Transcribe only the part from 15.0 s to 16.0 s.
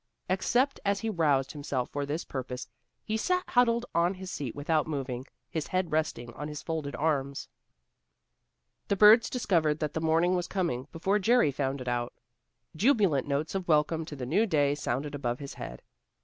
above his head.